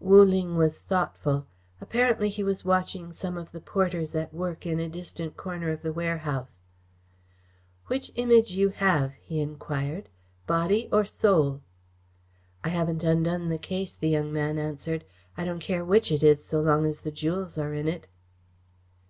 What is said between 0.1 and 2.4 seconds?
Ling was thoughtful. Apparently